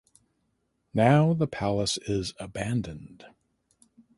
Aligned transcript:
Now 0.95 1.35
the 1.35 1.45
palace 1.45 1.99
is 2.07 2.33
abandoned. 2.39 3.23